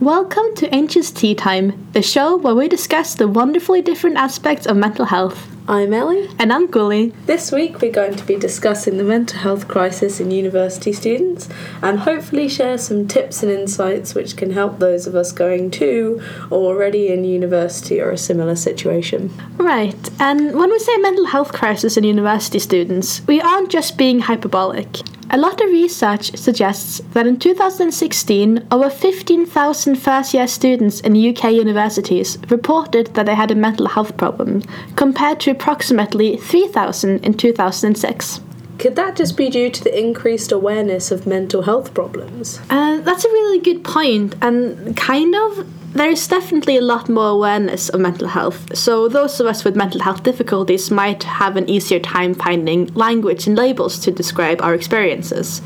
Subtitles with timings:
[0.00, 4.78] Welcome to Anxious Tea Time, the show where we discuss the wonderfully different aspects of
[4.78, 5.46] mental health.
[5.68, 6.26] I'm Ellie.
[6.38, 7.12] And I'm Gully.
[7.26, 11.50] This week we're going to be discussing the mental health crisis in university students
[11.82, 16.22] and hopefully share some tips and insights which can help those of us going to
[16.48, 19.30] or already in university or a similar situation.
[19.58, 24.20] Right, and when we say mental health crisis in university students, we aren't just being
[24.20, 25.00] hyperbolic.
[25.32, 31.52] A lot of research suggests that in 2016, over 15,000 first year students in UK
[31.52, 34.62] universities reported that they had a mental health problem,
[34.96, 38.40] compared to approximately 3,000 in 2006.
[38.80, 42.58] Could that just be due to the increased awareness of mental health problems?
[42.68, 47.88] Uh, that's a really good point, and kind of there's definitely a lot more awareness
[47.88, 48.76] of mental health.
[48.76, 53.46] So, those of us with mental health difficulties might have an easier time finding language
[53.46, 55.60] and labels to describe our experiences.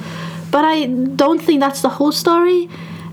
[0.51, 2.69] But I don't think that's the whole story.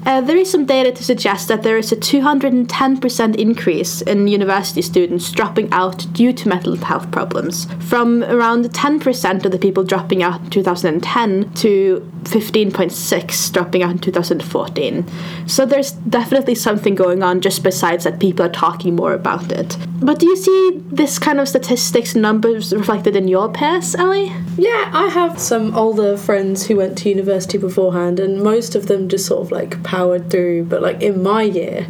[0.05, 4.81] Uh, there is some data to suggest that there is a 210% increase in university
[4.81, 10.23] students dropping out due to mental health problems, from around 10% of the people dropping
[10.23, 15.05] out in 2010 to 15.6 dropping out in 2014.
[15.47, 19.77] So there's definitely something going on just besides that people are talking more about it.
[20.01, 24.31] But do you see this kind of statistics numbers reflected in your peers, Ellie?
[24.57, 29.09] Yeah, I have some older friends who went to university beforehand, and most of them
[29.09, 30.63] just sort of like powered through.
[30.63, 31.85] But like in my year,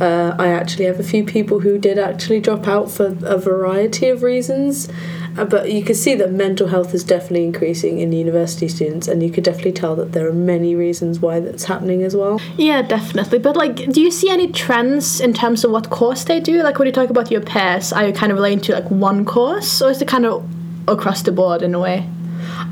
[0.00, 4.08] uh, I actually have a few people who did actually drop out for a variety
[4.08, 4.88] of reasons.
[5.36, 9.20] Uh, but you can see that mental health is definitely increasing in university students, and
[9.20, 12.40] you could definitely tell that there are many reasons why that's happening as well.
[12.56, 13.40] Yeah, definitely.
[13.40, 16.62] But like, do you see any trends in terms of what course they do?
[16.62, 19.24] Like, when you talk about your peers, are you kind of relating to like one
[19.24, 20.48] course, or is it kind of
[20.86, 22.08] across the board in a way?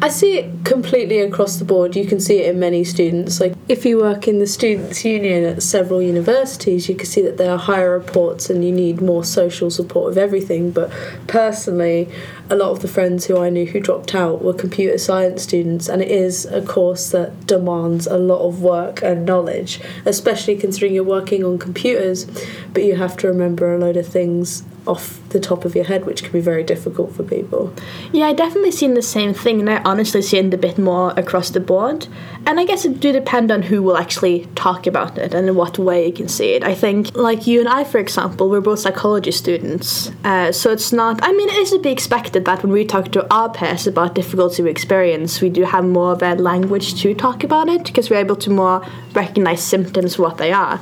[0.03, 1.95] I see it completely across the board.
[1.95, 3.39] You can see it in many students.
[3.39, 7.37] Like if you work in the students' union at several universities, you can see that
[7.37, 10.73] there are higher reports and you need more social support of everything.
[10.73, 10.91] But
[11.29, 12.09] personally,
[12.51, 15.89] a lot of the friends who I knew who dropped out were computer science students,
[15.89, 20.95] and it is a course that demands a lot of work and knowledge, especially considering
[20.95, 22.27] you're working on computers,
[22.73, 26.05] but you have to remember a load of things off the top of your head,
[26.05, 27.73] which can be very difficult for people.
[28.13, 31.51] Yeah, I definitely seen the same thing, and I honestly seen a bit more across
[31.51, 32.07] the board.
[32.45, 35.55] And I guess it do depend on who will actually talk about it and in
[35.55, 36.65] what way you can see it.
[36.65, 40.93] I think, like you and I, for example, we're both psychology students, uh, so it's
[40.93, 41.21] not.
[41.23, 44.15] I mean, it is to be expected that when we talk to our peers about
[44.15, 48.11] difficulty we experience, we do have more of a language to talk about it because
[48.11, 50.81] we're able to more recognize symptoms what they are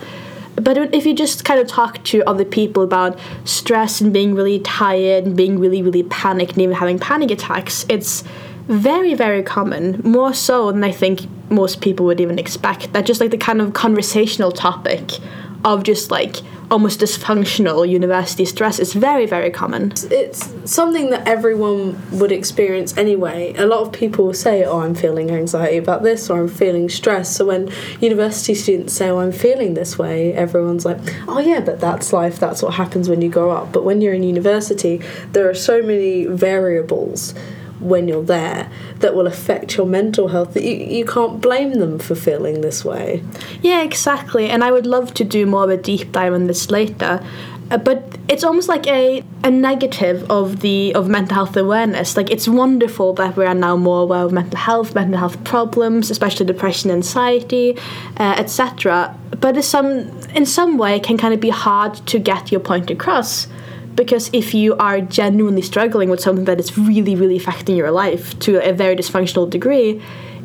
[0.60, 4.60] but if you just kind of talk to other people about stress and being really
[4.60, 8.22] tired and being really really panicked and even having panic attacks it's
[8.66, 12.92] very very common more so than i think most people would even expect.
[12.92, 15.18] That just like the kind of conversational topic
[15.64, 16.36] of just like
[16.70, 18.78] almost dysfunctional university stress.
[18.78, 19.92] Is very very common.
[20.10, 23.54] It's something that everyone would experience anyway.
[23.56, 27.34] A lot of people say oh i'm feeling anxiety about this or i'm feeling stress.
[27.34, 27.70] So when
[28.00, 32.38] university students say oh i'm feeling this way everyone's like oh yeah but that's life.
[32.38, 33.72] That's what happens when you grow up.
[33.72, 37.34] But when you're in university there are so many variables
[37.80, 41.98] when you're there that will affect your mental health that you, you can't blame them
[41.98, 43.22] for feeling this way.
[43.62, 44.48] Yeah exactly.
[44.48, 47.24] And i would love to do more of a deep dive on this later.
[47.70, 52.16] Uh, but it's almost like a, a negative of the of mental health awareness.
[52.16, 56.10] Like it's wonderful that we are now more aware of mental health mental health problems
[56.10, 57.76] especially depression anxiety
[58.18, 59.88] uh, etc but some
[60.34, 63.46] in some way it can kind of be hard to get your point across
[63.94, 68.38] because if you are genuinely struggling with something that is really really affecting your life
[68.38, 70.00] to a very dysfunctional degree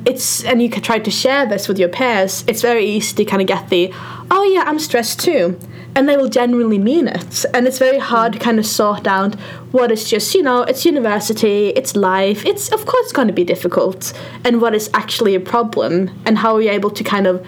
[0.06, 3.26] it's and you can try to share this with your peers it's very easy to
[3.26, 3.92] kind of get the
[4.32, 5.60] oh yeah i'm stressed too.
[5.98, 7.46] And they will genuinely mean it.
[7.54, 9.36] And it's very hard to kind of sort out
[9.72, 13.46] what is just you know it's university it's life it's of course going to be
[13.46, 14.12] difficult.
[14.44, 17.46] And what is actually a problem and how are you able to kind of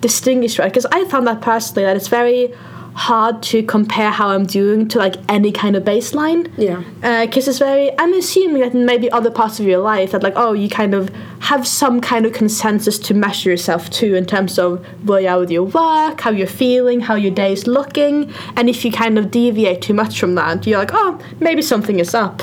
[0.00, 0.72] distinguish right?
[0.72, 2.54] Because i found that personally that it's very
[2.94, 6.50] hard to compare how I'm doing to like any kind of baseline.
[6.56, 6.82] Yeah.
[7.24, 7.90] Because uh, it's very.
[7.98, 11.10] I'm assuming that maybe other parts of your life that like oh you kind of
[11.40, 15.38] have some kind of consensus to measure yourself to in terms of where you are
[15.38, 19.18] with your work, how you're feeling, how your day is looking, and if you kind
[19.18, 22.42] of deviate too much from that, you're like oh maybe something is up.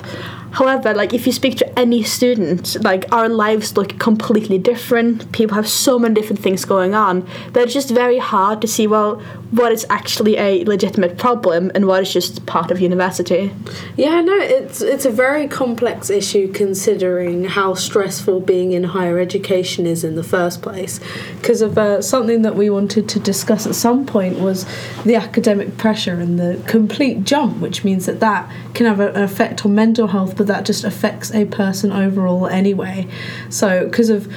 [0.51, 5.31] However, like if you speak to any student, like our lives look completely different.
[5.31, 7.27] People have so many different things going on
[7.67, 9.21] it's just very hard to see well
[9.51, 13.53] what is actually a legitimate problem and what is just part of university.
[13.95, 19.85] Yeah, no, it's it's a very complex issue considering how stressful being in higher education
[19.85, 20.99] is in the first place.
[21.39, 24.65] Because of uh, something that we wanted to discuss at some point was
[25.05, 29.65] the academic pressure and the complete jump, which means that that can have an effect
[29.65, 33.07] on mental health, but that just affects a person overall anyway.
[33.49, 34.31] So, because of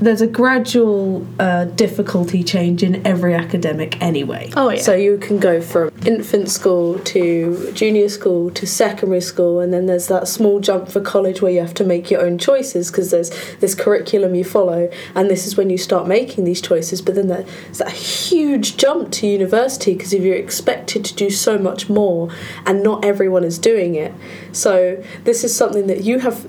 [0.00, 4.50] there's a gradual uh, difficulty change in every academic anyway.
[4.56, 4.80] Oh, yeah.
[4.80, 9.86] So you can go from infant school to junior school to secondary school, and then
[9.86, 13.10] there's that small jump for college where you have to make your own choices because
[13.10, 17.02] there's this curriculum you follow, and this is when you start making these choices.
[17.02, 21.58] But then there's that huge jump to university because if you're expected to do so
[21.58, 22.30] much more,
[22.64, 24.14] and not everyone is doing it.
[24.52, 26.48] So this is something that you have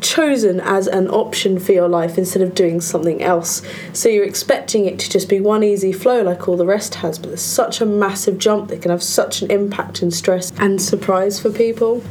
[0.00, 3.62] chosen as an option for your life instead of doing something else.
[3.92, 7.18] So you're expecting it to just be one easy flow like all the rest has,
[7.18, 10.80] but there's such a massive jump that can have such an impact and stress and
[10.80, 12.02] surprise for people.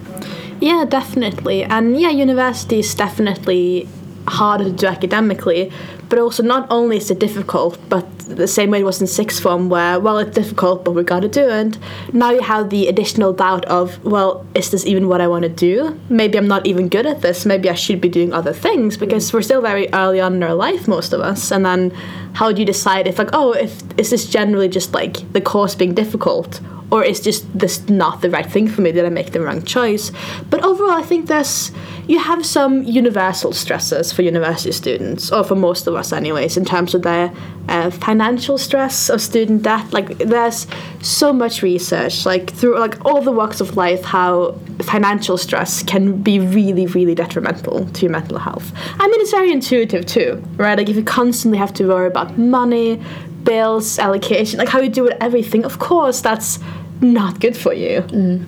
[0.60, 1.63] Yeah, definitely.
[1.63, 3.88] And yeah, university is definitely
[4.28, 5.72] harder to do academically,
[6.09, 9.42] but also not only is it difficult, but the same way it was in sixth
[9.42, 11.77] form, where well, it's difficult, but we got to do it.
[12.13, 15.50] Now you have the additional doubt of, well, is this even what I want to
[15.50, 16.00] do?
[16.09, 17.45] Maybe I'm not even good at this.
[17.45, 20.54] Maybe I should be doing other things because we're still very early on in our
[20.54, 21.51] life, most of us.
[21.51, 21.92] And then,
[22.33, 25.75] how do you decide if like, oh, if is this generally just like the course
[25.75, 26.62] being difficult,
[26.92, 28.92] or is just this not the right thing for me?
[28.92, 30.12] Did I make the wrong choice?
[30.50, 31.72] But overall, I think there's
[32.07, 36.63] you have some universal stresses for university students, or for most of us, anyways, in
[36.63, 37.34] terms of their
[37.68, 39.92] uh, financial stress of student debt.
[39.92, 40.68] Like there's
[41.01, 46.22] so much research, like through like all the walks of life, how financial stress can
[46.22, 48.72] be really, really detrimental to your mental health.
[49.00, 50.78] I mean, it's very intuitive too, right?
[50.78, 53.01] Like if you constantly have to worry about money,
[53.48, 56.60] bills, allocation, like how you do with everything, of course, that's
[57.02, 58.02] not good for you.
[58.02, 58.46] Mm.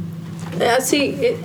[0.58, 1.40] Yeah, see, it,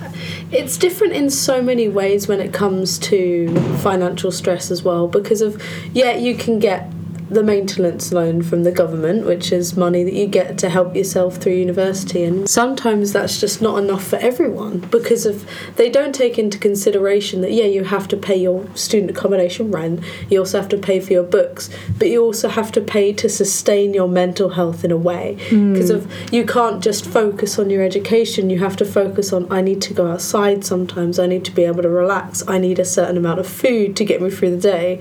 [0.51, 3.47] it's different in so many ways when it comes to
[3.77, 5.07] financial stress as well.
[5.07, 5.61] Because of,
[5.93, 6.91] yeah, you can get
[7.29, 11.37] the maintenance loan from the government, which is money that you get to help yourself
[11.37, 15.45] through university, and sometimes that's just not enough for everyone because of
[15.75, 20.03] they don't take into consideration that yeah, you have to pay your student accommodation rent,
[20.29, 23.27] you also have to pay for your books, but you also have to pay to
[23.27, 25.37] sustain your mental health in a way.
[25.49, 25.73] Hmm.
[25.73, 29.61] Because of you can't just focus on your education, you have to focus on I
[29.61, 32.85] need to go outside sometimes, I need to be able to relax, I need a
[32.85, 34.99] certain amount of food to get me through the day,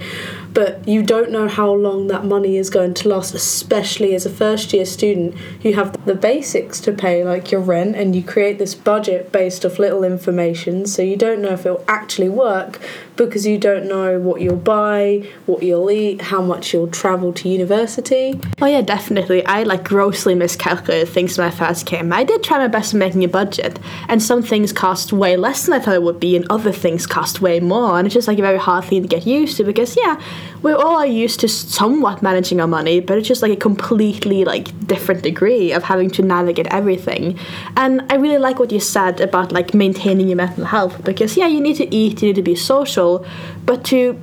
[0.54, 4.30] but you don't know how long that money is going to last, especially as a
[4.30, 5.34] first year student.
[5.60, 9.66] You have the basics to pay, like your rent, and you create this budget based
[9.66, 12.80] off little information, so you don't know if it'll actually work
[13.16, 17.48] because you don't know what you'll buy, what you'll eat, how much you'll travel to
[17.48, 18.40] university.
[18.60, 19.44] Oh yeah, definitely.
[19.46, 22.12] I like grossly miscalculated things when I first came.
[22.12, 23.78] I did try my best in making a budget,
[24.08, 27.06] and some things cost way less than I thought it would be, and other things
[27.06, 27.98] cost way more.
[27.98, 30.20] And it's just like a very hard thing to get used to because yeah,
[30.62, 34.44] we all are used to somewhat managing our money, but it's just like a completely
[34.44, 37.38] like different degree of having to navigate everything.
[37.76, 41.46] And I really like what you said about like maintaining your mental health because yeah,
[41.46, 43.26] you need to eat, you need to be social,
[43.64, 44.18] but to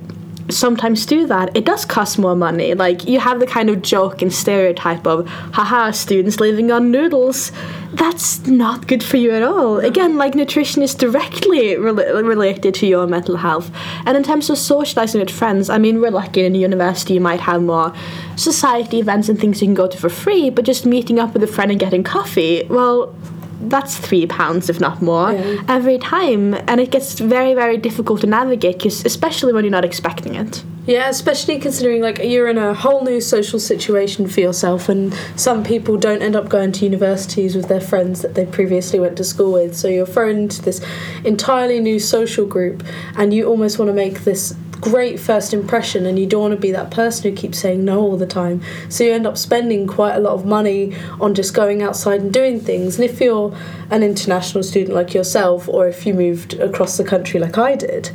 [0.48, 2.74] sometimes do that, it does cost more money.
[2.74, 7.52] Like you have the kind of joke and stereotype of, haha, students living on noodles.
[7.94, 9.78] That's not good for you at all.
[9.78, 13.70] Again, like nutrition is directly rela- related to your mental health.
[14.06, 17.20] And in terms of socializing with friends, I mean, we're lucky in the university, you
[17.20, 17.92] might have more
[18.36, 21.42] society events and things you can go to for free, but just meeting up with
[21.42, 23.14] a friend and getting coffee, well,
[23.68, 25.62] that's three pounds, if not more, Yeah.
[25.68, 29.84] every time, and it gets very, very difficult to navigate, 'cause- especially when you're not
[29.84, 30.62] expecting it.
[30.84, 35.62] Yeah, especially considering like you're in a whole new social situation for yourself, and some
[35.62, 39.24] people don't end up going to universities with their friends that they previously went to
[39.24, 39.76] school with.
[39.76, 40.84] So you're thrown into this
[41.22, 42.82] entirely new social group,
[43.16, 46.60] and you almost want to make this great first impression, and you don't want to
[46.60, 48.60] be that person who keeps saying no all the time.
[48.88, 52.32] So you end up spending quite a lot of money on just going outside and
[52.32, 52.96] doing things.
[52.96, 53.56] And if you're
[53.92, 58.10] an international student like yourself, or if you moved across the country like I did,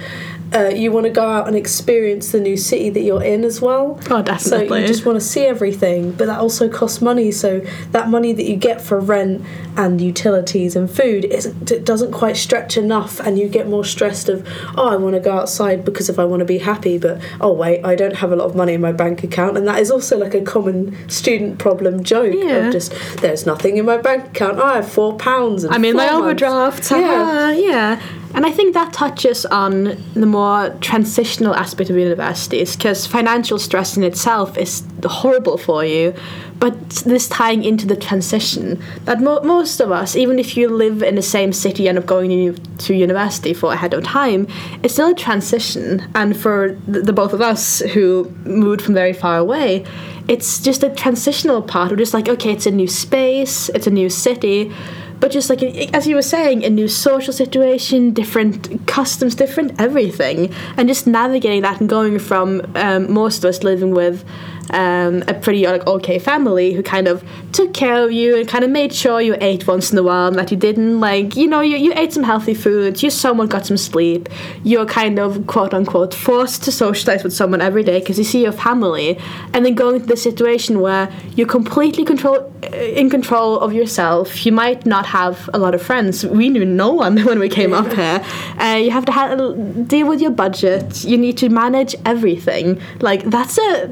[0.53, 3.59] uh, you want to go out and experience the new city that you're in as
[3.61, 3.99] well.
[4.09, 4.67] Oh, definitely.
[4.69, 7.31] So you just want to see everything, but that also costs money.
[7.31, 7.59] So
[7.91, 9.43] that money that you get for rent
[9.75, 14.29] and utilities and food isn't it doesn't quite stretch enough, and you get more stressed
[14.29, 17.21] of oh I want to go outside because if I want to be happy, but
[17.41, 19.79] oh wait I don't have a lot of money in my bank account, and that
[19.79, 22.67] is also like a common student problem joke Yeah.
[22.67, 24.57] of just there's nothing in my bank account.
[24.59, 25.65] Oh, I have four pounds.
[25.65, 26.89] I mean, my overdraft.
[26.89, 28.01] Yeah, yeah.
[28.33, 33.97] And I think that touches on the more transitional aspect of universities because financial stress
[33.97, 36.13] in itself is horrible for you.
[36.59, 41.03] But this tying into the transition that mo- most of us, even if you live
[41.03, 44.47] in the same city and of going to university for ahead of time,
[44.83, 46.03] it's still a transition.
[46.15, 49.85] And for the, the both of us who moved from very far away,
[50.27, 53.91] it's just a transitional part of just like okay, it's a new space, it's a
[53.91, 54.73] new city
[55.19, 60.53] but just like as you were saying a new social situation different customs different everything.
[60.77, 64.23] And just navigating that and going from um, most of us living with
[64.71, 68.65] um, a pretty like okay family who kind of took care of you and kind
[68.65, 71.47] of made sure you ate once in a while and that you didn't like you
[71.47, 74.29] know you, you ate some healthy foods you somewhat got some sleep.
[74.63, 78.43] You're kind of quote unquote forced to socialize with someone every day because you see
[78.43, 79.17] your family.
[79.53, 84.45] And then going to the situation where you're completely control in control of yourself.
[84.45, 86.25] You might not have a lot of friends.
[86.25, 88.23] We knew no one when we came up here.
[88.59, 91.03] Uh, you have to have, deal with your budget.
[91.03, 92.79] You need to manage everything.
[93.01, 93.87] Like that's a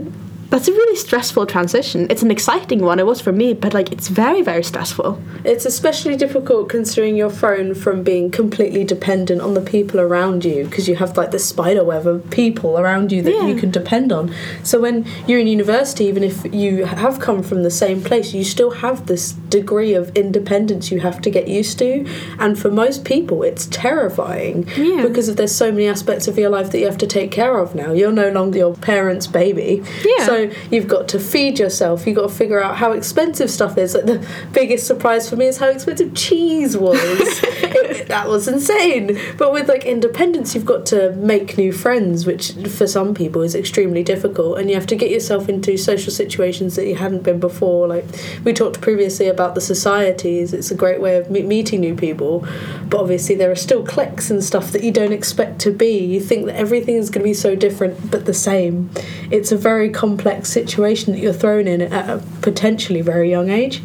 [0.50, 2.08] that's a really stressful transition.
[2.10, 3.00] It's an exciting one.
[3.00, 5.22] It was for me, but like it's very very stressful.
[5.44, 10.66] It's especially difficult considering your phone from being completely dependent on the people around you
[10.66, 13.48] because you have like the spider web of people around you that yeah.
[13.48, 14.34] you can depend on.
[14.64, 18.44] So when you're in university, even if you have come from the same place, you
[18.44, 22.06] still have this degree of independence you have to get used to.
[22.40, 25.02] And for most people, it's terrifying yeah.
[25.02, 27.58] because of there's so many aspects of your life that you have to take care
[27.58, 27.92] of now.
[27.92, 29.84] You're no longer your parents' baby.
[30.04, 30.26] Yeah.
[30.26, 30.35] So
[30.72, 32.06] you've got to feed yourself.
[32.06, 33.94] You've got to figure out how expensive stuff is.
[33.94, 37.00] Like the biggest surprise for me is how expensive cheese was.
[37.02, 39.20] it, that was insane.
[39.38, 43.56] But with like independence, you've got to make new friends, which for some people is
[43.56, 44.60] extremely difficult.
[44.60, 47.88] And you have to get yourself into social situations that you hadn't been before.
[47.88, 48.06] Like
[48.44, 50.54] we talked previously about the societies.
[50.54, 52.46] It's a great way of me- meeting new people.
[52.88, 55.98] But obviously, there are still cliques and stuff that you don't expect to be.
[55.98, 58.90] You think that everything is going to be so different but the same.
[59.32, 63.50] It's a very complex complex situation that you're thrown in at a potentially very young
[63.50, 63.82] age.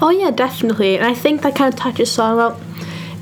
[0.00, 0.96] Oh yeah, definitely.
[0.96, 2.60] And I think that kind of touches on well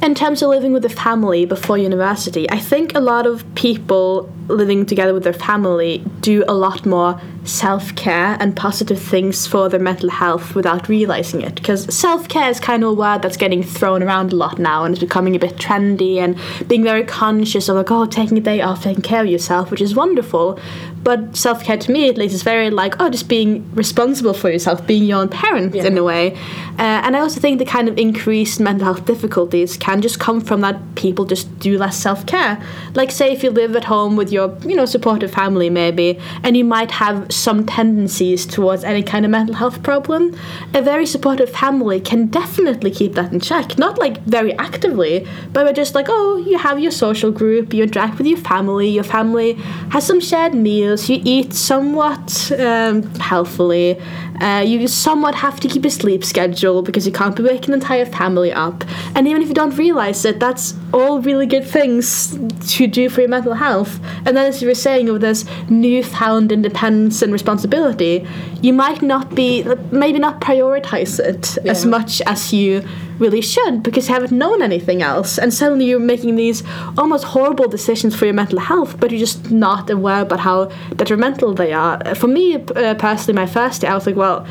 [0.03, 4.33] in terms of living with a family before university, I think a lot of people
[4.50, 9.69] living together with their family do a lot more self care and positive things for
[9.69, 11.54] their mental health without realizing it.
[11.54, 14.85] Because self care is kind of a word that's getting thrown around a lot now
[14.85, 16.38] and it's becoming a bit trendy and
[16.69, 19.80] being very conscious of, like, oh, taking a day off, taking care of yourself, which
[19.80, 20.59] is wonderful.
[21.02, 24.50] But self care to me, at least, is very like, oh, just being responsible for
[24.50, 25.87] yourself, being your own parent yeah.
[25.87, 26.35] in a way.
[26.78, 30.40] Uh, and I also think the kind of increased mental health difficulties can just come
[30.40, 32.62] from that people just do less self care.
[32.95, 36.56] Like, say, if you live at home with your, you know, supportive family, maybe, and
[36.56, 40.23] you might have some tendencies towards any kind of mental health problem,
[40.75, 43.78] a very supportive family can definitely keep that in check.
[43.78, 47.82] Not like very actively, but we're just like, oh, you have your social group, you
[47.82, 49.54] interact with your family, your family
[49.94, 54.00] has some shared meals meals, you eat somewhat um, healthily,
[54.40, 57.75] uh, you somewhat have to keep a sleep schedule because you can't be waking the
[57.75, 58.85] entire family up.
[59.14, 62.38] And even if you don't realize it, that's all really good things
[62.75, 64.00] to do for your mental health.
[64.25, 68.26] And then, as you were saying, with this newfound independence and responsibility,
[68.62, 71.70] you might not be, maybe not prioritize it yeah.
[71.70, 72.85] as much as you
[73.21, 75.39] really should because you haven't known anything else.
[75.39, 76.62] And suddenly you're making these
[76.97, 81.55] almost horrible decisions for your mental health, but you're just not aware about how detrimental
[81.55, 82.15] they are.
[82.15, 84.47] For me uh, personally, my first day, I was like, well,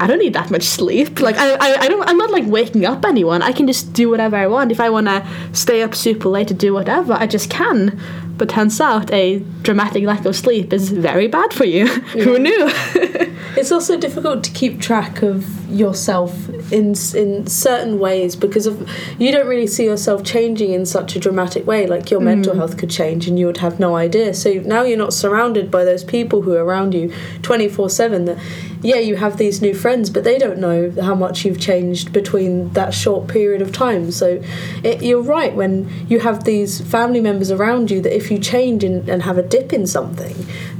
[0.00, 1.20] I don't need that much sleep.
[1.24, 3.40] Like I, I, I don't I'm not like waking up anyone.
[3.40, 4.70] I can just do whatever I want.
[4.70, 7.98] If I wanna stay up super late to do whatever, I just can.
[8.36, 11.84] But turns out a dramatic lack of sleep is very bad for you.
[12.14, 12.24] Yeah.
[12.24, 12.66] Who knew?
[13.56, 18.88] it's also difficult to keep track of yourself in in certain ways because of
[19.18, 22.24] you don't really see yourself changing in such a dramatic way like your mm.
[22.24, 25.70] mental health could change and you would have no idea so now you're not surrounded
[25.70, 27.08] by those people who are around you
[27.42, 28.38] 24/7 that
[28.84, 32.72] yeah you have these new friends but they don't know how much you've changed between
[32.74, 34.10] that short period of time.
[34.10, 34.42] So
[34.82, 38.84] it, you're right when you have these family members around you that if you change
[38.84, 40.34] and, and have a dip in something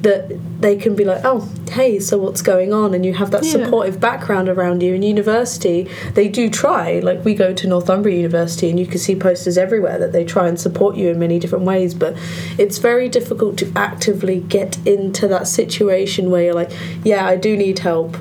[0.05, 2.95] that they can be like oh hey so what's going on?
[2.95, 3.53] And you have that yeah.
[3.53, 4.95] supportive background around you.
[4.95, 7.01] In university they do try.
[7.01, 10.47] Like we go to northumbria university and you can see posters everywhere that they try
[10.47, 11.95] and support you in many different ways.
[11.95, 12.17] But
[12.59, 16.71] it's very difficult to actively get into that situation where you're like
[17.03, 18.17] yeah i do need help.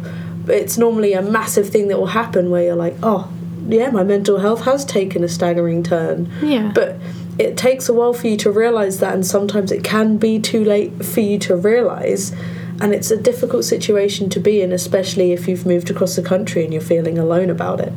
[0.47, 3.31] It's normally a massive thing that will happen where you're like oh
[3.67, 6.31] yeah my mental health has taken a staggering turn.
[6.41, 6.71] Yeah.
[6.73, 6.97] But
[7.39, 10.63] it takes a while for you to realize that and sometimes it can be too
[10.63, 12.33] late for you to realize
[12.81, 16.63] and it's a difficult situation to be in, especially if you've moved across the country
[16.63, 17.93] and you're feeling alone about it.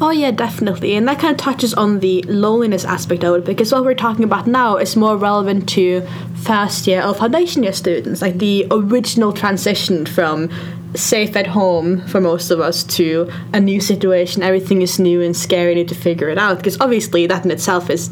[0.00, 3.72] Oh yeah, definitely, and that kind of touches on the loneliness aspect of it because
[3.72, 8.22] what we're talking about now is more relevant to first year or foundation year students,
[8.22, 10.50] like the original transition from
[10.94, 14.42] safe at home for most of us to a new situation.
[14.42, 15.70] Everything is new and scary.
[15.70, 18.10] You need to figure it out because obviously that in itself is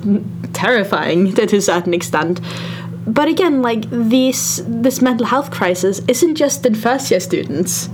[0.64, 2.40] terrifying to a certain extent.
[3.06, 7.88] But again, like this this mental health crisis isn't just in first year students.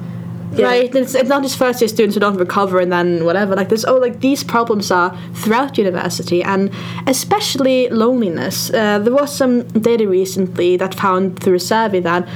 [0.53, 0.67] Yeah.
[0.67, 3.55] Right, it's, it's not just first year students who don't recover and then whatever.
[3.55, 6.73] Like this, oh, like these problems are throughout university, and
[7.07, 8.69] especially loneliness.
[8.71, 12.29] Uh, there was some data recently that found through a survey that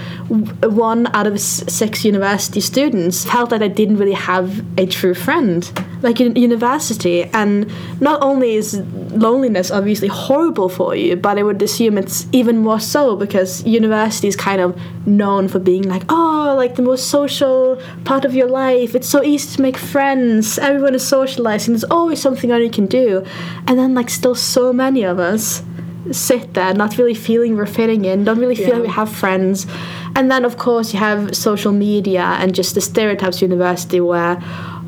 [0.62, 5.72] one out of six university students felt that they didn't really have a true friend,
[6.04, 7.24] like in university.
[7.32, 7.70] And
[8.00, 8.80] not only is
[9.10, 14.28] loneliness obviously horrible for you, but I would assume it's even more so because university
[14.28, 18.48] is kind of known for being like, oh, like the most social part of your
[18.48, 18.94] life.
[18.94, 20.58] It's so easy to make friends.
[20.58, 21.74] Everyone is socializing.
[21.74, 23.24] There's always something on you can do.
[23.66, 25.62] And then, like, still so many of us
[26.10, 28.74] sit there not really feeling we're fitting in, don't really feel Yeah.
[28.74, 29.66] like we have friends.
[30.16, 34.36] And then, of course, you have social media and just the stereotypes university where,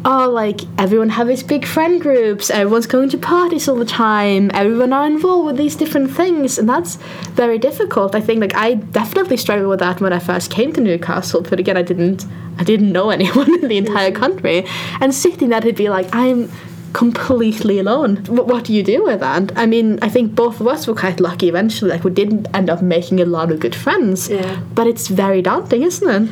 [0.06, 4.50] oh, like everyone have these big friend groups, everyone's going to parties all the time,
[4.54, 6.96] everyone are involved with these different things, and that's
[7.34, 8.14] very difficult.
[8.14, 11.58] I think, like, I definitely struggled with that when I first came to Newcastle, but
[11.58, 12.24] again, I didn't,
[12.58, 14.16] I didn't know anyone in the entire mm.
[14.16, 14.64] country,
[15.00, 16.50] and sitting there, it'd be like, I'm
[16.92, 18.24] completely alone.
[18.26, 19.52] What, what do you do with that?
[19.58, 21.90] I mean, I think both of us were quite lucky eventually.
[21.90, 24.30] Like, we didn't end up making a lot of good friends.
[24.30, 24.62] Yeah.
[24.74, 26.30] But it's very daunting, isn't it?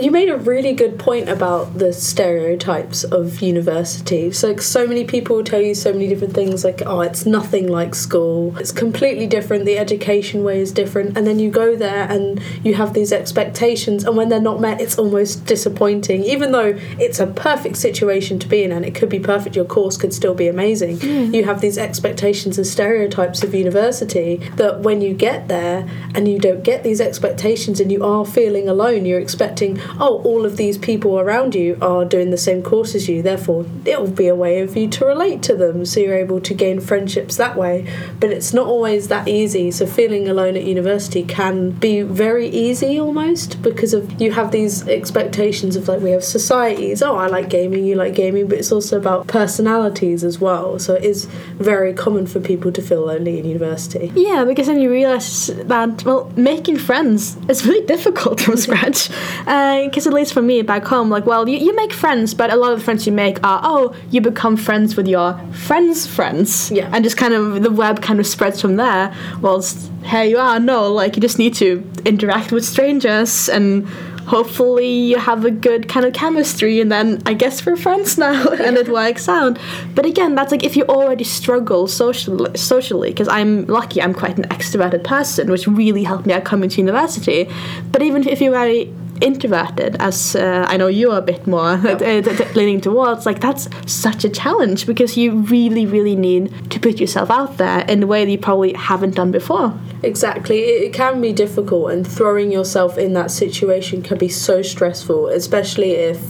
[0.00, 4.32] You made a really good point about the stereotypes of university.
[4.32, 7.68] So, like, so many people tell you so many different things, like, oh, it's nothing
[7.68, 8.56] like school.
[8.58, 9.64] It's completely different.
[9.64, 11.16] The education way is different.
[11.16, 14.80] And then you go there and you have these expectations, and when they're not met,
[14.80, 16.22] it's almost disappointing.
[16.24, 19.64] Even though it's a perfect situation to be in and it could be perfect, your
[19.64, 20.98] course could still be amazing.
[21.00, 21.34] Hmm.
[21.34, 26.38] You have these expectations and stereotypes of university that when you get there and you
[26.38, 29.65] don't get these expectations and you are feeling alone, you're expecting,
[29.98, 33.66] oh, all of these people around you are doing the same course as you, therefore
[33.84, 36.54] it will be a way of you to relate to them, so you're able to
[36.54, 37.86] gain friendships that way.
[38.20, 39.70] But it's not always that easy.
[39.70, 44.86] So feeling alone at university can be very easy almost because of you have these
[44.88, 47.02] expectations of like we have societies.
[47.02, 50.78] Oh, I like gaming, you like gaming, but it's also about personalities as well.
[50.78, 51.26] So it is
[51.58, 54.12] very common for people to feel lonely in university.
[54.14, 59.10] Yeah, because then you realize that, well, making friends is really difficult from scratch.
[59.56, 62.52] Uh, because at least for me back home, like, well, you, you make friends, but
[62.52, 66.06] a lot of the friends you make are, oh, you become friends with your friends'
[66.06, 66.70] friends.
[66.70, 66.90] Yeah.
[66.92, 69.14] And just kind of, the web kind of spreads from there.
[69.40, 73.88] Whilst here you are, no, like, you just need to interact with strangers and
[74.26, 78.48] hopefully you have a good kind of chemistry and then I guess we're friends now
[78.48, 79.58] and it works out.
[79.94, 84.36] But again, that's like if you already struggle socially, socially because I'm lucky, I'm quite
[84.36, 87.48] an extroverted person, which really helped me out coming to university.
[87.90, 91.70] But even if you're very introverted, as uh, I know you are a bit more
[91.72, 96.70] uh, t- t- leaning towards, like that's such a challenge because you really, really need
[96.70, 99.78] to put yourself out there in a way that you probably haven't done before.
[100.02, 100.58] Exactly.
[100.58, 105.92] It can be difficult, and throwing yourself in that situation can be so stressful, especially
[105.92, 106.20] if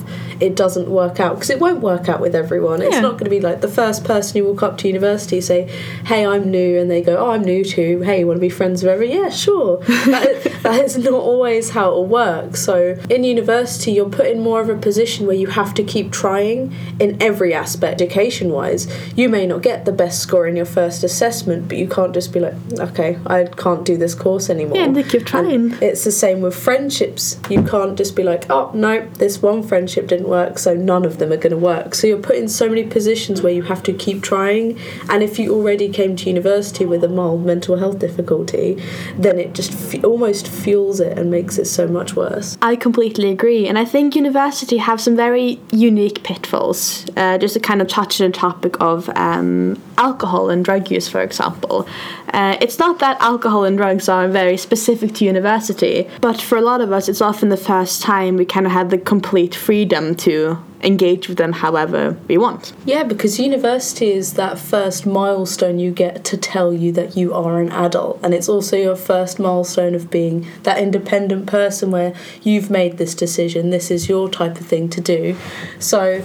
[0.41, 1.35] it doesn't work out.
[1.35, 2.83] Because it won't work out with everyone.
[2.83, 5.69] It's not going to be like the first person you walk up to university say,
[6.07, 8.49] "Hey, I'm new," and they go, "Oh, I'm new too." Hey, you want to be
[8.49, 9.17] friends with everyone?
[9.17, 9.79] Yeah, sure.
[9.87, 12.57] that, is, that is not always how it'll work.
[12.57, 16.13] So in university, you're put in more of a position where you have to keep
[16.13, 18.87] trying in every aspect, education-wise.
[19.17, 22.33] You may not get the best score in your first assessment, but you can't just
[22.33, 25.73] be like, "Okay, I can't do this course anymore." Yeah, and they keep trying.
[25.73, 27.39] And it's the same with friendships.
[27.49, 31.19] You can't just be like, oh, no, this one friendship didn't work, so none of
[31.19, 31.95] them are going to work.
[31.95, 34.79] So you're put in so many positions where you have to keep trying.
[35.09, 38.83] And if you already came to university with a mild mental health difficulty,
[39.17, 42.59] then it just f- almost fuels it and makes it so much worse.
[42.63, 47.07] I completely agree, and I think university have some very unique pitfalls.
[47.17, 51.09] Uh, just to kind of touch on the topic of um, alcohol and drug use,
[51.09, 51.87] for example.
[52.37, 56.61] Uh, it's not that alcohol and drugs are very specific to university, but for a
[56.61, 60.15] lot of us, it's often the first time we kind of had the complete freedom
[60.15, 62.75] to engage with them however we want.
[62.85, 67.59] Yeah, because university is that first milestone you get to tell you that you are
[67.59, 68.21] an adult.
[68.23, 73.15] And it's also your first milestone of being that independent person where you've made this
[73.15, 75.37] decision, this is your type of thing to do.
[75.79, 76.23] So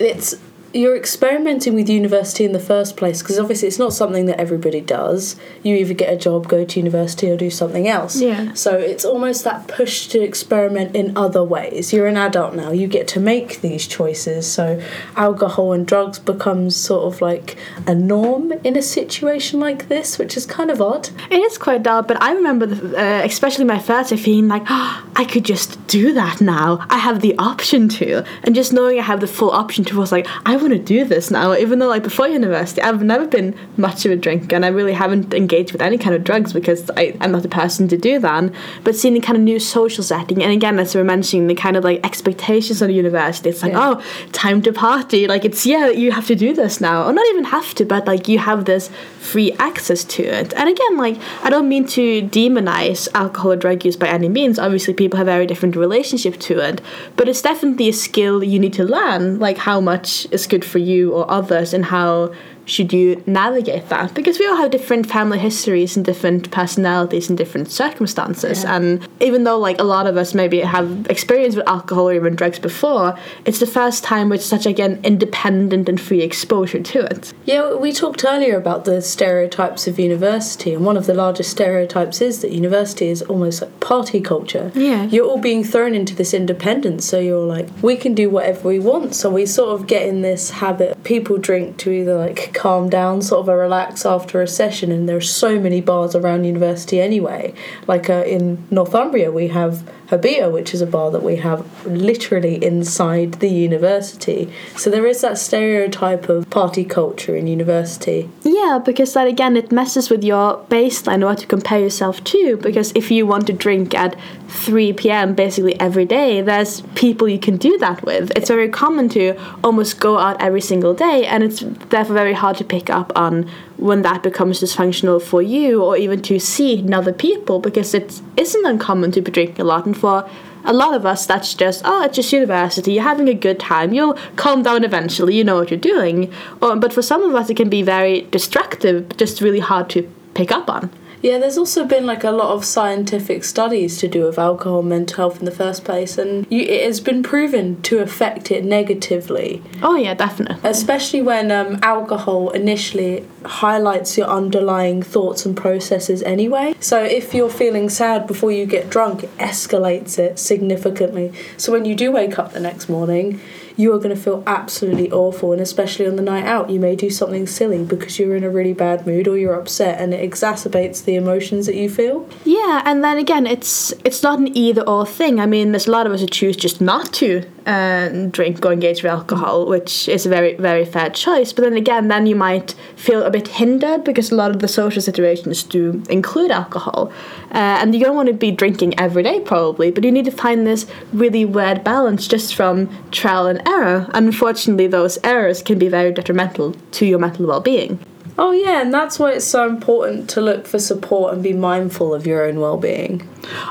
[0.00, 0.34] it's
[0.74, 4.80] you're experimenting with university in the first place because obviously it's not something that everybody
[4.80, 5.36] does.
[5.62, 8.20] You either get a job, go to university, or do something else.
[8.20, 8.54] Yeah.
[8.54, 11.92] So it's almost that push to experiment in other ways.
[11.92, 12.70] You're an adult now.
[12.70, 14.50] You get to make these choices.
[14.50, 14.82] So
[15.16, 17.56] alcohol and drugs becomes sort of like
[17.86, 21.10] a norm in a situation like this, which is kind of odd.
[21.30, 24.62] It is quite dull, but I remember, the, uh, especially my first year, feeling like
[24.68, 26.84] oh, I could just do that now.
[26.88, 30.12] I have the option to, and just knowing I have the full option to was
[30.12, 31.54] like I want to do this now.
[31.54, 34.92] Even though like before university, I've never been much of a drinker, and I really
[34.92, 38.18] haven't engaged with any kind of drugs because I, I'm not the person to do
[38.18, 38.52] that.
[38.84, 41.54] But seeing the kind of new social setting, and again, as we were mentioning, the
[41.54, 43.96] kind of like expectations of the university, it's like Yeah.
[43.98, 45.26] oh, time to party.
[45.26, 48.06] Like it's yeah, you have to do this now, or not even have to, but
[48.06, 50.52] like you have this free access to it.
[50.54, 54.58] And again, like I don't mean to demonize alcohol or drug use by any means.
[54.58, 56.80] Obviously, people have very different relationship to it,
[57.16, 60.78] but it's definitely a skill you need to learn, like how much is good for
[60.78, 62.30] you or others, and how
[62.64, 67.36] should you navigate that because we all have different family histories and different personalities and
[67.38, 68.76] different circumstances Yeah.
[68.76, 72.34] and even though like a lot of us maybe have experience with alcohol or even
[72.36, 77.32] drugs before it's the first time with such again independent and free exposure to it
[77.44, 82.20] Yeah, we talked earlier about the stereotypes of university, and one of the largest stereotypes
[82.20, 84.70] is that university is almost like party culture.
[84.74, 85.04] Yeah.
[85.04, 88.78] You're all being thrown into this independence, so you're like, we can do whatever we
[88.78, 89.14] want.
[89.14, 91.02] So we sort of get in this habit.
[91.04, 95.08] People drink to either like calm down, sort of a relax after a session, and
[95.08, 97.54] there are so many bars around university anyway.
[97.86, 102.62] Like uh, in Northumbria, we have Habita, which is a bar that we have literally
[102.62, 104.52] inside the university.
[104.76, 108.28] So there is that stereotype of party culture in university.
[108.42, 112.58] Yeah, because that again, it messes with your baseline, or what to compare yourself to.
[112.58, 114.14] Because if you want to drink at
[114.48, 115.34] 3 p.m.
[115.34, 118.30] basically every day, there's people you can do that with.
[118.36, 122.58] It's very common to almost go out every single day, and it's therefore very hard
[122.58, 123.50] to pick up on
[123.82, 128.64] when that becomes dysfunctional for you, or even to see other people, because it isn't
[128.64, 130.28] uncommon to be drinking a lot, and for
[130.64, 133.92] a lot of us, that's just, oh, it's just university, you're having a good time,
[133.92, 136.32] you'll calm down eventually, you know what you're doing.
[136.60, 140.52] But for some of us, it can be very destructive, just really hard to pick
[140.52, 140.90] up on.
[141.22, 144.88] Yeah, there's also been like a lot of scientific studies to do with alcohol and
[144.88, 148.64] mental health in the first place, and you, it has been proven to affect it
[148.64, 150.56] negatively, Oh, yeah, definitely.
[150.68, 156.74] especially when um, alcohol initially highlights your underlying thoughts and processes anyway.
[156.80, 161.32] So if you're feeling sad before you get drunk, it escalates it significantly.
[161.56, 163.40] So when you do wake up the next morning,
[163.76, 166.96] you are going to feel absolutely awful, and especially on the night out, you may
[166.96, 170.28] do something silly because you're in a really bad mood or you're upset, and it
[170.28, 172.28] exacerbates the emotions that you feel.
[172.44, 175.40] Yeah, and then again, it's it's not an either or thing.
[175.40, 178.72] I mean, there's a lot of us who choose just not to uh, drink or
[178.72, 181.52] engage with alcohol, which is a very very fair choice.
[181.52, 184.68] But then again, then you might feel a bit hindered because a lot of the
[184.68, 187.12] social situations do include alcohol,
[187.50, 189.90] uh, and you don't want to be drinking every day probably.
[189.90, 194.08] But you need to find this really weird balance just from trial and error.
[194.14, 197.98] Unfortunately, those errors can be very detrimental to your mental well-being.
[198.38, 202.14] Oh, yeah, and that's why it's so important to look for support and be mindful
[202.14, 203.28] of your own well being.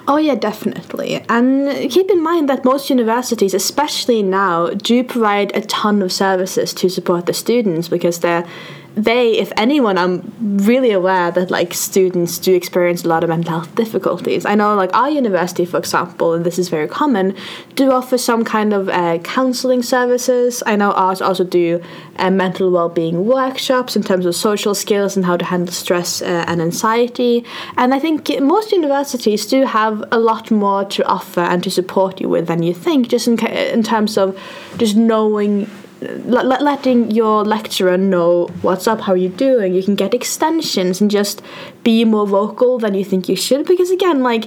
[0.08, 1.26] Oh, yeah, definitely.
[1.28, 6.74] And keep in mind that most universities, especially now, do provide a ton of services
[6.76, 8.48] to support the students because they're
[8.96, 13.60] they, if anyone, I'm really aware that like students do experience a lot of mental
[13.60, 14.46] health difficulties.
[14.46, 17.36] I know, like our university, for example, and this is very common,
[17.76, 20.62] do offer some kind of uh, counseling services.
[20.66, 21.82] I know ours also do
[22.18, 26.44] uh, mental well-being workshops in terms of social skills and how to handle stress uh,
[26.48, 27.46] and anxiety.
[27.78, 32.20] And I think most universities do have a lot more to offer and to support
[32.20, 34.38] you with than you think, just in, ca- in terms of
[34.78, 35.70] just knowing
[36.02, 39.74] letting your lecturer know what's up, how you're doing.
[39.74, 41.42] You can get extensions and just
[41.84, 43.68] be more vocal than you think you should.
[43.68, 44.46] Because again, like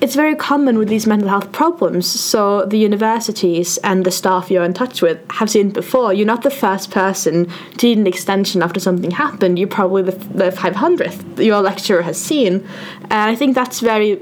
[0.00, 2.06] it's very common with these mental health problems.
[2.08, 6.12] So the universities and the staff you're in touch with have seen it before.
[6.12, 9.58] You're not the first person to need an extension after something happened.
[9.58, 12.66] You're probably the, the 500th your lecturer has seen.
[13.02, 14.20] And I think that's very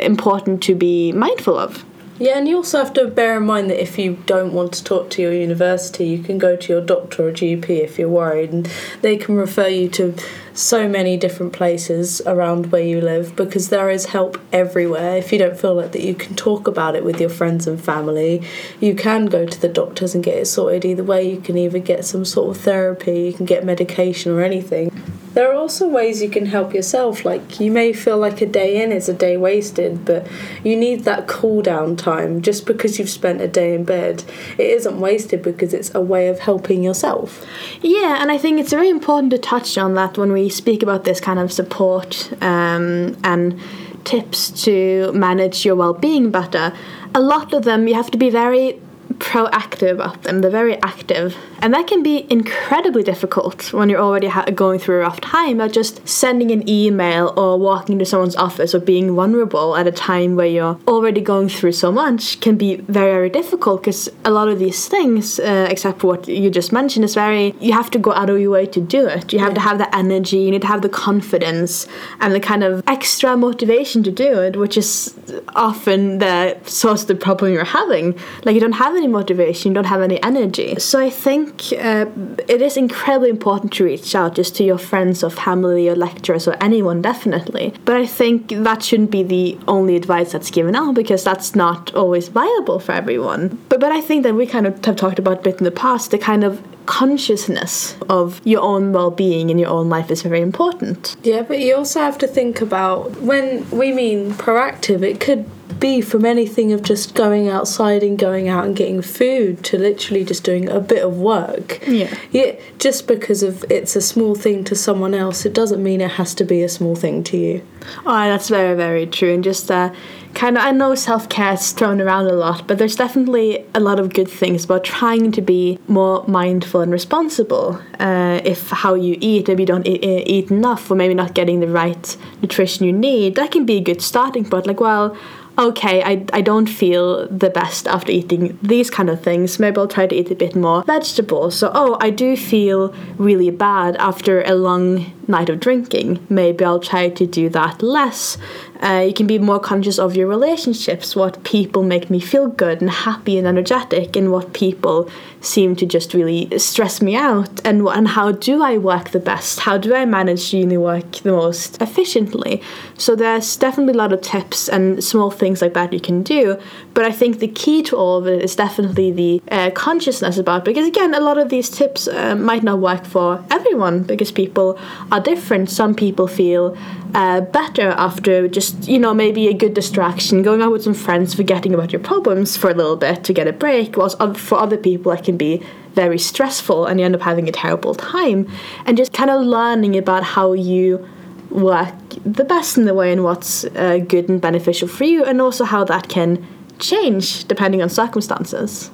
[0.00, 1.84] important to be mindful of.
[2.20, 4.84] Yeah, and you also have to bear in mind that if you don't want to
[4.84, 8.52] talk to your university, you can go to your doctor or GP if you're worried,
[8.52, 10.14] and they can refer you to
[10.52, 15.16] so many different places around where you live because there is help everywhere.
[15.16, 17.82] If you don't feel like that you can talk about it with your friends and
[17.82, 18.42] family,
[18.80, 20.84] you can go to the doctors and get it sorted.
[20.84, 24.42] Either way, you can either get some sort of therapy, you can get medication or
[24.42, 24.90] anything.
[25.32, 27.24] There are also ways you can help yourself.
[27.24, 30.26] Like you may feel like a day in is a day wasted, but
[30.64, 32.42] you need that cool down time.
[32.42, 34.24] Just because you've spent a day in bed,
[34.58, 37.46] it isn't wasted because it's a way of helping yourself.
[37.80, 41.04] Yeah, and I think it's very important to touch on that when we speak about
[41.04, 43.60] this kind of support um, and
[44.04, 46.72] tips to manage your well-being better.
[47.14, 48.80] A lot of them you have to be very
[49.20, 50.40] proactive about them.
[50.40, 54.96] They're very active, and that can be incredibly difficult when you're already ha- going through
[54.96, 55.58] a rough time.
[55.58, 59.92] But just sending an email or walking to someone's office or being vulnerable at a
[59.92, 64.30] time where you're already going through so much can be very very difficult because a
[64.30, 67.90] lot of these things, uh, except for what you just mentioned, is very you have
[67.90, 69.32] to go out of your way to do it.
[69.32, 71.86] You have to have the energy, you need to have the confidence
[72.20, 75.14] and the kind of extra motivation to do it, which is
[75.54, 78.18] often the source of the problem you're having.
[78.44, 80.78] Like you don't have any motivation, you don't have any energy.
[80.78, 82.06] So I think uh,
[82.48, 86.46] it is incredibly important to reach out just to your friends or family or lecturers
[86.46, 87.74] or anyone, definitely.
[87.84, 91.94] But I think that shouldn't be the only advice that's given out because that's not
[91.94, 93.58] always viable for everyone.
[93.68, 95.70] But but I think that we kind of have talked about a bit in the
[95.70, 100.40] past the kind of consciousness of your own well-being in your own life is very
[100.40, 101.16] important.
[101.22, 106.00] Yeah, but you also have to think about when we mean proactive, it could be
[106.00, 110.44] from anything of just going outside and going out and getting food to literally just
[110.44, 111.86] doing a bit of work.
[111.86, 112.14] Yeah.
[112.30, 116.12] Yeah, just because of it's a small thing to someone else, it doesn't mean it
[116.12, 117.66] has to be a small thing to you.
[118.06, 119.32] Oh, that's very, very true.
[119.34, 119.92] And just uh,
[120.34, 123.80] kind of, I know self care is thrown around a lot, but there's definitely a
[123.80, 127.80] lot of good things about trying to be more mindful and responsible.
[127.98, 131.60] Uh, if how you eat, if you don't eat, eat enough, or maybe not getting
[131.60, 134.66] the right nutrition you need, that can be a good starting point.
[134.66, 135.16] Like, well,
[135.58, 139.58] okay, I, I don't feel the best after eating these kind of things.
[139.58, 141.56] Maybe I'll try to eat a bit more vegetables.
[141.56, 146.24] So, oh, I do feel really bad after a long night of drinking.
[146.28, 148.36] Maybe I'll try to do that less.
[148.82, 152.80] Uh, you can be more conscious of your relationships, what people make me feel good
[152.80, 155.08] and happy and energetic, and what people
[155.42, 157.64] seem to just really stress me out.
[157.66, 159.60] And, and how do I work the best?
[159.60, 162.62] How do I manage uni work the most efficiently?
[162.96, 166.58] So there's definitely a lot of tips and small things like that you can do.
[166.94, 170.64] But I think the key to all of it is definitely the uh, consciousness about
[170.64, 174.78] because again, a lot of these tips uh, might not work for everyone because people
[175.12, 175.70] are different.
[175.70, 176.76] Some people feel
[177.14, 181.34] uh, better after just you know maybe a good distraction, going out with some friends,
[181.34, 183.96] forgetting about your problems for a little bit to get a break.
[183.96, 185.62] Whilst for other people, it can be
[185.94, 188.48] very stressful and you end up having a terrible time.
[188.86, 191.08] And just kind of learning about how you
[191.50, 195.40] work the best in the way and what's uh, good and beneficial for you, and
[195.40, 196.46] also how that can
[196.78, 198.90] change depending on circumstances.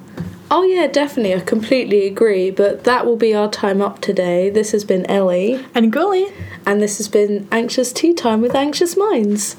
[0.49, 1.35] Oh, yeah, definitely.
[1.35, 2.51] I completely agree.
[2.51, 4.49] But that will be our time up today.
[4.49, 5.63] This has been Ellie.
[5.75, 6.27] And Gully.
[6.65, 9.57] And this has been Anxious Tea Time with Anxious Minds.